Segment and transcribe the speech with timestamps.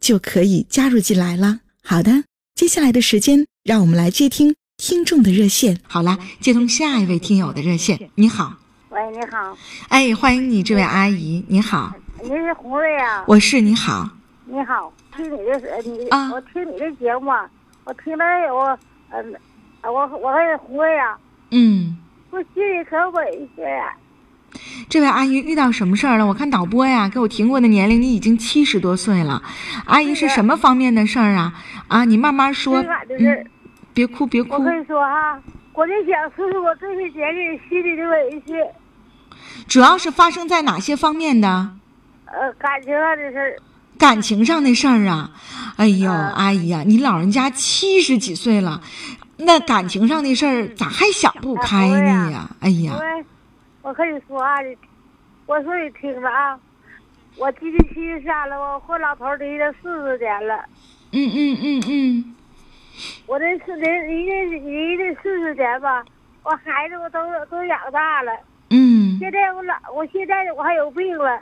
[0.00, 1.60] 就可以加入进来了。
[1.84, 5.78] 好的，接下来的时间，让我们来接听听众的热线。
[5.86, 8.10] 好了，接通下一位听友的热线。
[8.14, 8.54] 你好，
[8.88, 9.56] 喂，你好，
[9.88, 13.24] 哎，欢迎你，这位阿姨，你好，你是红瑞啊？
[13.28, 14.08] 我是，你好，
[14.46, 17.48] 你好，听你的呃你啊我听你的节目啊，
[17.84, 18.78] 我听了我
[19.10, 19.34] 嗯，
[19.82, 21.18] 呃我我是红瑞啊，
[21.50, 21.96] 嗯，
[22.30, 23.96] 我心里可委屈呀。
[24.88, 26.26] 这位阿姨遇到什么事儿了？
[26.26, 29.42] 我看导播呀，给我提过的年龄，你已经七十多岁了，
[29.86, 31.54] 阿姨是什么方面的事儿啊？
[31.88, 32.84] 啊，你慢慢说
[33.94, 35.40] 别哭别哭我，跟你说哈，
[35.74, 38.54] 我就想说说我这些年里心里的委屈，
[39.68, 41.70] 主要是发生在哪些方面的？
[42.26, 43.56] 呃，感情上的事儿。
[43.98, 45.30] 感情上的事儿啊，
[45.76, 48.80] 哎呦，嗯阿姨呀、你老人家七十几岁了，
[49.36, 52.50] 那感情上的事儿咋还想不开呢呀？
[52.60, 52.94] 哎呀，
[53.82, 54.76] 我我跟你说啊，你
[55.46, 56.58] 我说你听着啊，
[57.36, 60.64] 我今年七十三了，我和老头离了四十年了。
[61.12, 62.36] 嗯嗯嗯嗯，
[63.26, 66.04] 我这四年离这离这四十年吧，
[66.44, 68.32] 我孩子我都都养大了。
[68.70, 71.40] 嗯现在我老，我现在我还有病了，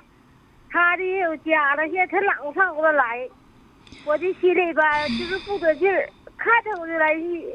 [0.70, 3.28] 他的也有家了，现在他老上我这来，
[4.06, 4.76] 我这心里边
[5.18, 6.08] 就是不得劲儿，
[6.38, 7.46] 看着我就来气。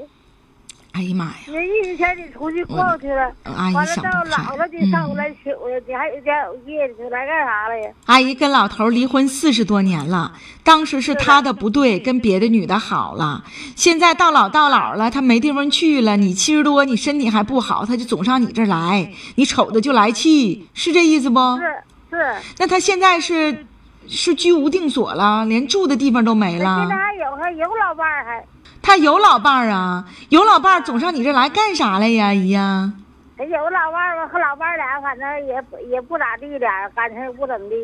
[0.94, 7.90] 哎呀妈呀，人一天你出去逛去了，阿姨完了到老了你上我嗯来请我，你还有家有业，你来干啥了呀？
[8.06, 10.34] 阿姨跟老头离婚四十多年了，
[10.64, 13.44] 当时是他的不对，跟别的女的好了。
[13.76, 16.16] 现在到老到老了，他没地方去了。
[16.16, 21.40] 你七十多，你身体还不好，他就总上你这儿来，你瞅着就来气，是这意思不？
[21.58, 21.64] 是
[22.12, 23.66] 是，那他现在是
[24.08, 26.96] 是居无定所了，连住的地方都没了现在。
[26.96, 28.46] 还有还有老伴儿还，
[28.84, 32.92] 他有老伴儿啊，有老伴儿总上你这来干啥来呀，姨呀？
[33.38, 35.56] 还有老伴儿吧，和老伴儿俩反正也
[35.90, 37.76] 也不咋地，的感情也不怎么地。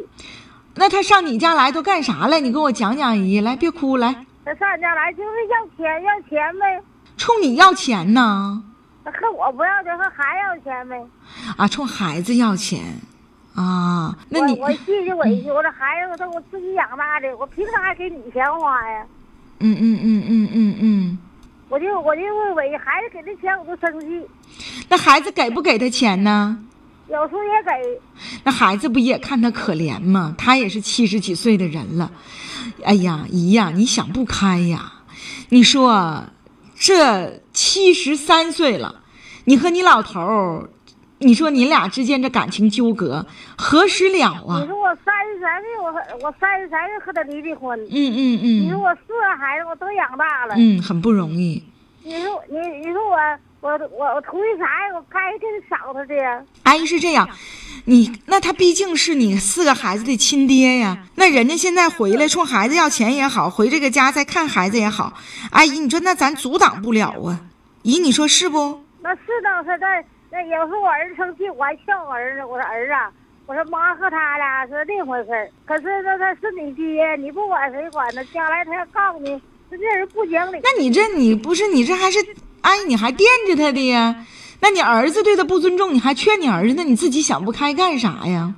[0.75, 2.41] 那他上你家来都干啥来？
[2.41, 6.83] 你给我讲讲，姨，来别哭，来，他上家来就是要钱要钱呗，
[7.17, 8.61] 冲你要钱呢？
[9.05, 11.07] 他和我不要钱，和孩子要钱呗。
[11.57, 12.81] 啊，冲孩子要钱
[13.55, 14.13] 啊？
[14.27, 19.05] 那你我我心里委屈，我这孩子都我自己养大的，我凭啥给你钱花呀？
[19.59, 21.17] 嗯嗯嗯嗯嗯嗯，
[21.69, 24.25] 我就我就会委屈，孩子给他钱我都生气，
[24.87, 26.57] 那孩子给不给他钱呢？
[27.09, 28.01] 有时候也给。
[28.43, 30.35] 那孩子不也看他可怜吗？
[30.37, 32.11] 他也是七十几岁的人了，
[32.83, 34.93] 哎呀，姨呀，你想不开呀！
[35.49, 36.25] 你说
[36.75, 39.01] 这七十三岁了，
[39.45, 40.69] 你和你老头儿，
[41.19, 43.25] 你说你俩之间这感情纠葛
[43.57, 44.65] 何时了啊你啊？
[44.65, 47.77] 说我三十三岁，我和我三十三岁和他离的婚。
[47.85, 50.55] 嗯嗯嗯你说我四个孩子我都养大了。
[50.57, 51.63] 嗯，很不容易。
[52.03, 53.17] 你说你你说我
[53.59, 54.95] 我我我图的啥呀？
[54.95, 56.41] 我该给他少他的呀。
[56.63, 57.27] 阿姨是这样，
[57.83, 61.03] 你那他毕竟是你四个孩子的亲爹呀。
[61.15, 65.13] 那人家现在回来冲孩子要钱也好，回这个家再看孩子也好，
[65.51, 67.41] 阿姨你说那咱阻挡不了啊。
[67.83, 68.81] 姨你说是不？
[69.01, 70.03] 那是倒是，但
[70.39, 73.11] 那有时候我儿子生气，我还笑我儿子，我说儿子啊，
[73.45, 75.49] 我说妈和他俩是另回事儿。
[75.65, 78.23] 可是那他是你爹，你不管谁管呢？
[78.33, 79.37] 将来他要告诉你，
[79.69, 80.61] 这这人不讲理。
[80.63, 82.19] 那你这你不是你这还是
[82.61, 84.25] 阿姨你还惦着他的呀？
[84.61, 88.53] 那你儿子对他不尊重，你还劝你儿子，那你自己想不开干啥呀？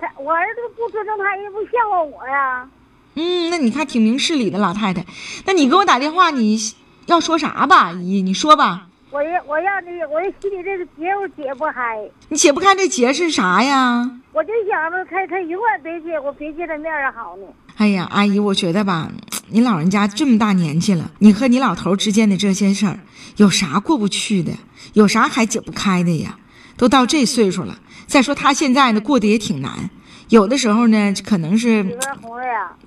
[0.00, 2.68] 他我儿子不尊重他，也不笑话我呀。
[3.14, 5.04] 嗯，那你看挺明事理的老太太。
[5.46, 6.58] 那你给我打电话，你
[7.06, 8.20] 要说啥吧，阿姨？
[8.20, 8.88] 你说吧。
[9.12, 11.98] 我要我要你，我这心里这个结我解不开，
[12.28, 14.08] 你解不开这结是啥呀？
[14.32, 17.42] 我就想着他他永远别见我，别见他面儿好呢。
[17.76, 19.10] 哎呀，阿姨，我觉得吧，
[19.48, 23.00] 你老人家这么大年纪了，你和你老头之间的这些事儿，
[23.36, 24.52] 有啥过不去的？
[24.92, 26.38] 有啥还解不开的呀？
[26.76, 29.90] 都到这岁数了，再说他现在呢，过得也挺难，
[30.28, 31.98] 有的时候呢，可能是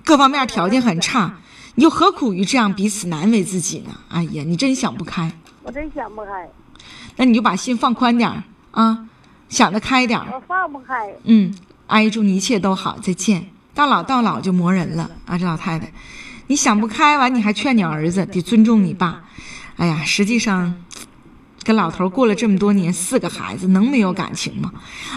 [0.02, 1.36] 各方面条件很差，
[1.74, 3.90] 你又何苦于这样彼此难为自己呢？
[4.08, 5.30] 哎呀，你真想不开。
[5.64, 6.48] 我真想不开，
[7.16, 9.08] 那你就把心放宽点儿啊，
[9.48, 10.26] 想得开点儿。
[10.30, 11.10] 我放不开。
[11.24, 11.54] 嗯，
[11.86, 13.46] 阿姨祝你一切都好，再见。
[13.74, 15.90] 到老到老就磨人了啊，这老太太，
[16.48, 19.24] 你想不开完，你还劝你儿子得尊重你爸。
[19.76, 20.74] 哎呀，实际上，
[21.62, 24.70] 跟老头过了这么多年，四个孩子能没有感情吗？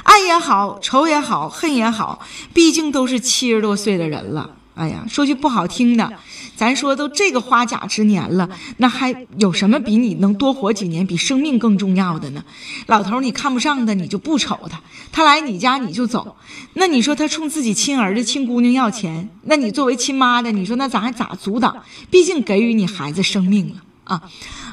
[0.03, 4.55] 爱也好，仇也好，恨也好，毕竟都是七十多岁的人了。
[4.77, 6.13] 哎呀，说句不好听的，
[6.55, 8.47] 咱说都这个花甲之年了，
[8.77, 12.43] 那还有什么比你能多活几年，比生命更重要的呢？
[12.85, 14.77] 老头你看不上的，你就不瞅他；
[15.11, 16.37] 他来你家你就走。
[16.73, 21.75] 那你说他冲自己亲儿子、亲姑娘要钱，那你作为亲妈的，你说那咱还咋阻挡？
[22.11, 23.75] 毕竟给予你孩子生命了
[24.07, 24.21] 啊！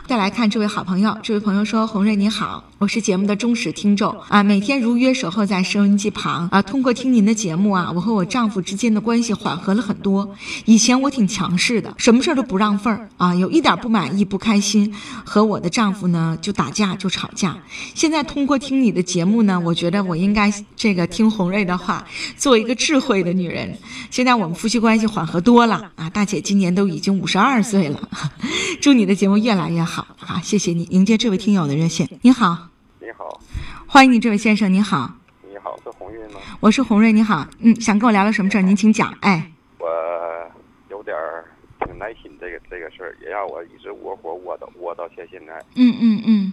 [0.06, 6.62] 再来看这位好朋友，这位朋友说：“红瑞你好，我是节目的忠实听众啊，每天如约守候在收音机旁啊。
[6.62, 10.34] 通过听您的节目啊，我和我丈夫之间的关系缓和了很多。
[10.66, 14.94] 以前我挺强势的，什么事儿都不让份儿啊，有一点不满意、不开心，
[15.24, 17.56] 和我的丈夫呢就打架、就吵架。
[17.94, 23.76] 现在通过听你的节目呢，我觉得我应该这个听红瑞的话，做一个智慧的女人。
[24.10, 28.08] 现在我们夫妻关系缓和多了啊，大姐今年都已经五十二岁了，
[28.80, 30.84] 祝你的节目越来越好。”好，好，谢谢你。
[30.84, 32.08] 迎接这位听友的热线。
[32.22, 32.68] 你好，
[33.00, 33.40] 你好，
[33.86, 34.72] 欢迎你，这位先生。
[34.72, 35.10] 你好，
[35.48, 36.40] 你好，是红运吗？
[36.60, 37.12] 我是红瑞。
[37.12, 38.62] 你好，嗯，想跟我聊聊什么事儿？
[38.62, 39.12] 您请讲。
[39.20, 39.88] 哎，我
[40.88, 41.44] 有点儿
[41.80, 45.54] 挺耐心，这个这个事儿也让我一直窝火窝到窝到现现在。
[45.76, 46.52] 嗯嗯嗯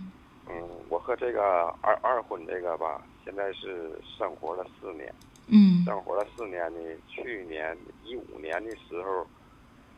[0.50, 0.54] 嗯，
[0.90, 1.42] 我和这个
[1.82, 5.14] 二二婚这个吧，现在是生活了四年。
[5.54, 7.76] 嗯生活了四年呢，去年
[8.06, 9.26] 一五年的时候，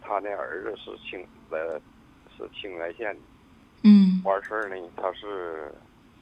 [0.01, 1.79] 他那儿子是清呃
[2.37, 3.21] 是清原县的。
[3.83, 5.71] 嗯完事儿呢，他是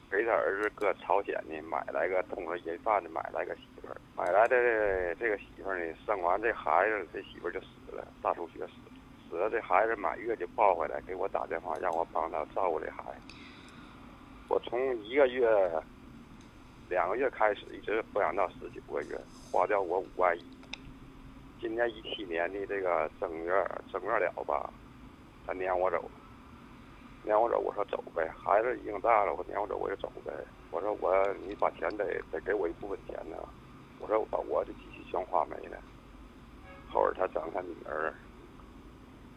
[0.09, 8.91] 给他儿子搁朝鲜呢买来个通过人贩子买来个媳妇儿，买来的这个媳妇儿呢，生完这孩子，这媳妇儿就死了，大出血死了。
[9.29, 13.35] 死了，这孩子满月就抱回来，给我打电话让我帮他照顾这孩子。
[14.49, 15.47] 我从一个月、
[16.89, 19.17] 两个月开始，一直抚养到十九个月，
[19.49, 20.43] 花掉我五万一。
[21.61, 23.53] 今年一七年的这个正月
[23.93, 24.69] 正月了吧，
[25.45, 26.09] 他撵我走。
[27.23, 30.33] 撵我走，我说走呗，孩子已经大了，我撵我走我就走呗。
[30.71, 31.13] 我说我
[31.47, 33.37] 你把钱得得给我一部分钱呢。
[33.99, 35.77] 我说我把我的积蓄全花没了。
[36.89, 38.11] 后儿他整他女儿，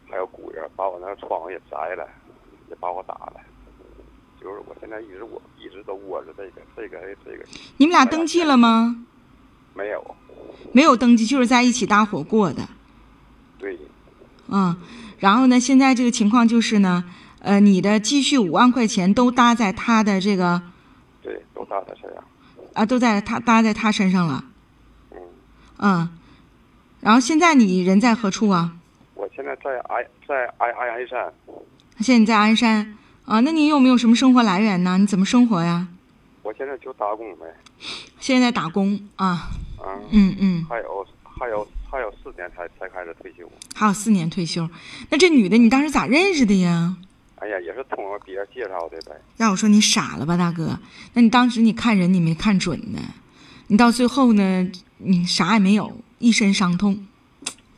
[0.09, 2.09] 还有姑爷把我那个窗户也摘了，
[2.69, 3.39] 也把我打了。
[4.41, 7.45] 就是我现在一直我一直都窝着这个这个这个。
[7.77, 9.05] 你们俩登记了吗？
[9.73, 10.15] 没有。
[10.71, 12.67] 没有登记，就是在一起搭伙过的。
[14.47, 14.55] 对。
[14.55, 14.75] 嗯，
[15.19, 15.59] 然后呢？
[15.59, 17.03] 现在这个情况就是呢。
[17.39, 20.59] 呃，你的积蓄五万块钱都搭在他的这个，
[21.21, 22.23] 对，都搭在身上，
[22.73, 24.43] 啊，都在他搭在他身上了，
[25.11, 25.17] 嗯，
[25.77, 26.09] 嗯，
[27.01, 28.75] 然后现在你人在何处啊？
[29.13, 31.31] 我现在在鞍在鞍鞍鞍山。
[31.99, 33.39] 现在你在鞍山啊？
[33.41, 34.97] 那你有没有什么生活来源呢？
[34.97, 35.87] 你怎么生活呀？
[36.41, 37.45] 我现在就打工呗。
[38.19, 39.51] 现在打工啊？
[39.85, 40.65] 嗯嗯嗯。
[40.67, 43.49] 还有还有还有四年才才开始退休。
[43.73, 44.69] 还有四年退休，
[45.09, 46.97] 那这女的你当时咋认识的呀？
[47.37, 49.15] 哎呀，也是通过别人介绍的呗。
[49.37, 50.77] 要我说你傻了吧，大哥？
[51.13, 52.99] 那你当时你看人你没看准呢，
[53.67, 57.05] 你到最后呢，你啥也没有，一身伤痛。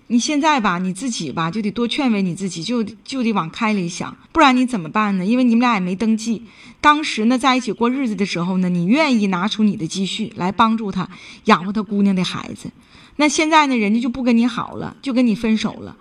[0.09, 5.25] 你现在吧，你自己吧，就得多劝慰你自己，就就得往开里想，不然你怎么办呢？
[5.25, 6.43] 因为你们俩也没登记，
[6.79, 11.09] 当时呢在一起过日子的时候呢，你愿意拿出你的积蓄来帮助他
[11.45, 12.71] 养活他姑娘的孩子，
[13.17, 15.97] 那现在呢，人家就不跟你好了，就跟你分手了。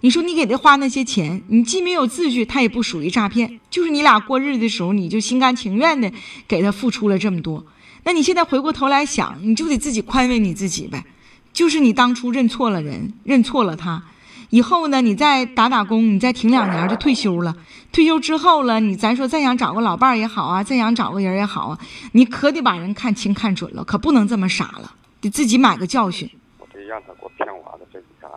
[0.00, 6.10] 你说你给他花那些钱，你既没有秩序，他也不属于诈骗，就是你俩过日子的时候，你就心甘情愿的
[6.48, 7.66] 给他付出了这么多。
[8.04, 11.04] 那你现在回过头来想，你就得自己宽慰你自己呗，
[11.52, 14.02] 就是你当初认错了人，认错了他，
[14.50, 17.56] 以后呢，你再打打工，你再停两年就退休了。
[17.92, 21.78] 退休之后了，你咱说再想找个老伴儿也好啊，再想找个人也好啊，
[22.12, 26.30] 你可得把人看清看准了，可不能这么傻了，得自己买个教训。
[26.58, 28.28] 我得让他给我骗完了这一下。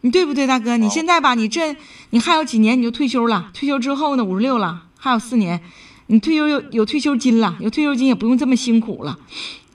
[0.00, 0.76] 你对不对，大哥？
[0.78, 1.76] 你现在吧，你这
[2.10, 3.50] 你还有几年你就退休了？
[3.52, 5.60] 退休之后呢，五十六了，还有四年，
[6.06, 9.18] 你退休有有退休金了，有退休金也不用这么辛苦了。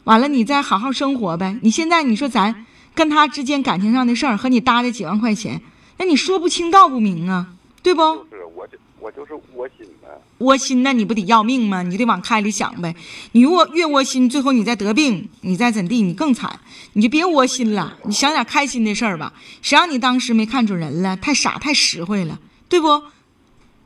[0.05, 1.58] 完了，你再好好生活呗。
[1.62, 5.62] 你现在你说咱跟他之间感情上的事儿和你搭的几万块钱，
[5.98, 7.48] 那你说不清道不明啊，
[7.81, 8.01] 对不？
[8.01, 10.08] 就是我就我就是窝心呗。
[10.39, 11.81] 窝心，那你不得要命吗？
[11.84, 12.96] 你得往开里想呗。
[13.34, 16.60] 你窝越窝心，最后你再得病，你再怎地，你更惨。
[16.93, 19.34] 你就别窝心了，你想点开心的事儿吧。
[19.62, 21.15] 谁让你当时没看准人了？
[21.17, 22.88] 太傻太实惠了，对不？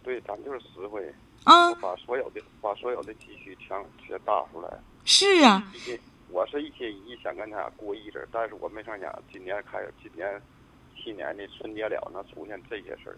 [0.04, 1.02] 对，咱就是实惠。
[1.44, 1.74] 啊。
[1.76, 4.70] 把所有的把所有的积蓄全全搭出来。
[5.06, 5.64] 是啊。
[6.30, 10.42] 我是一心一意想跟他过日子，但是我没成想今年开始，今年
[10.96, 13.18] 七年的春节了，能出现这些事儿，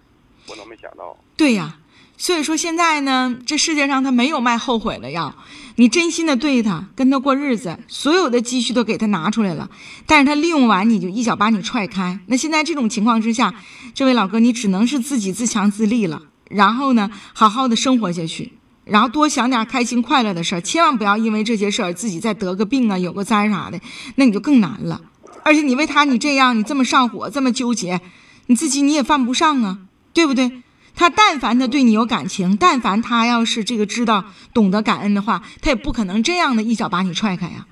[0.50, 1.18] 我都没想到。
[1.38, 1.80] 对呀，
[2.18, 5.34] 所以说现在呢，这世界上他没有卖后悔的药，
[5.78, 9.70] 你真心的对他，跟他过日子，所有的积蓄都给他拿出来了，
[10.06, 12.20] 但是他利用完你就一脚把你踹开。
[12.28, 13.54] 那现在这种情况之下，
[13.94, 18.54] 这位老哥，你只能是自己自强自立了，然后呢，好好的生活下去。
[18.86, 23.80] 然后多想点开心快乐的事儿，千万不要因为这些事儿自己再得个病啊，有个灾啥的，
[24.16, 25.02] 那你就更难了。
[25.44, 28.00] 而且你为他你这样，你这么上火，这么纠结，
[28.46, 29.80] 你自己你也犯不上啊，
[30.14, 30.64] 对不对？
[30.96, 37.66] 他但凡他对你有感情，但凡他要是这个知道懂得感恩的话，他也不可能这样的一脚把你踹开呀。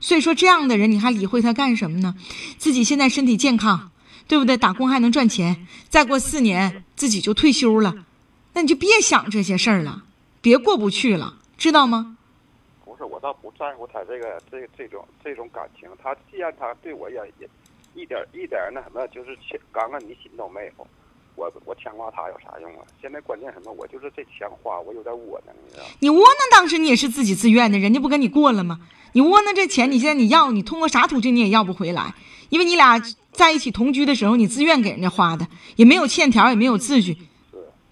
[0.00, 2.14] 所以说这样的人你还理会他干什么呢？
[2.58, 3.90] 自己现在身体健康，
[4.26, 4.56] 对不对？
[4.56, 7.94] 打工还能赚钱，再过四年自己就退休了，
[8.52, 10.02] 那你就别想这些事儿了。
[10.48, 12.16] 别过不去了，知道吗？
[12.82, 15.86] 不是，我倒不在乎他这个这这种这种感情。
[16.02, 17.46] 他既然他对我也也
[17.94, 19.36] 一点一点那什么，就是
[19.70, 20.86] 刚刚你心都没有，
[21.36, 22.80] 我我牵挂他有啥用啊？
[22.98, 23.70] 现在关键什么？
[23.72, 25.90] 我就是这钱花，我有点窝囊，你知道吗？
[25.98, 28.80] 你窝囊，当时你也是自己自愿的，人家不跟你过了吗？
[29.12, 32.14] 你窝囊这钱，你现在你要，你通过啥途径你也要不回来，
[32.48, 32.98] 因为你俩
[33.32, 37.18] 在一起同居的时候，你自愿给人家花的，也没有欠条，也没有字据，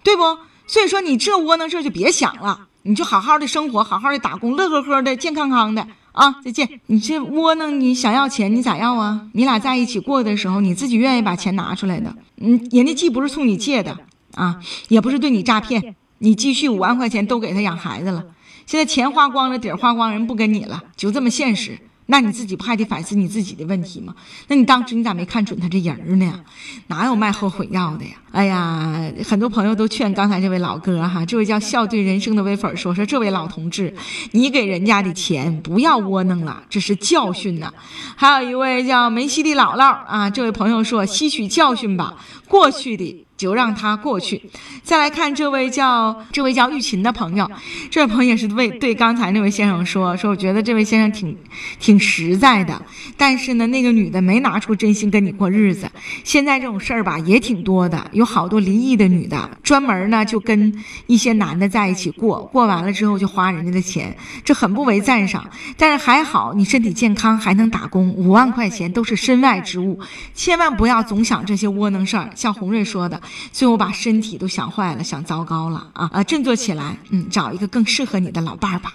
[0.03, 0.23] 对不？
[0.67, 6.35] 所以说你这窝囊事就别想了，你就好好的生活，好好的打工，乐呵呵的，健康康的啊！
[6.43, 6.81] 再见。
[6.87, 9.27] 你这窝囊，你想要钱，你咋要啊？
[9.33, 13.97] 你俩在一起过的时候，你自己愿意把钱拿出来的，嗯，人家既不是冲你借的
[14.35, 14.59] 啊，
[14.89, 18.25] 也不是对你诈骗，你积蓄五万块钱都给他养孩子了，
[18.65, 21.79] 现在钱花光了，底儿花光，人不跟你了，就这么现实。
[22.07, 24.15] 那你自己不还得反思你自己的问题吗？
[24.47, 26.41] 那你当时你咋没看准他这人呢？
[26.87, 28.11] 哪有卖后悔药的呀？
[28.31, 33.93] 哎呀，很多朋友都 劝刚才这位老哥哈，这位叫笑对人生的微粉说说，这位老同志，
[34.31, 37.73] 你给人家的钱不要窝囊了，这是教训呐。
[38.15, 42.15] 还有一位叫梅西的姥姥啊，这位朋友说吸取教训吧，
[42.47, 43.26] 过去的。
[43.37, 44.41] 就让他过去。
[44.83, 47.49] 再来看这位叫这位叫玉琴的朋友，
[47.91, 51.37] 这位朋友也是为对刚才那位先生说说，我觉得这位先生挺
[51.79, 52.81] 挺实在的，
[53.15, 55.89] 但是呢，那个女的没拿出真心跟你过日子。
[56.23, 65.47] 现在这种事儿吧也挺多的，有好多离异的女的，专门呢就跟一些男的在一起过，过完了之后就花人家的钱，这很不为赞赏。
[65.77, 69.99] 但是还好你身体健康，还能打工，五万块钱都是身外之物，
[70.33, 72.29] 千万不要总想这些窝囊事儿。
[72.33, 73.21] 像红瑞说的。
[73.51, 76.23] 所以我把身体都想坏了，想糟糕了啊啊！
[76.23, 78.93] 振作起来，嗯，找一个更适合你的老伴儿吧。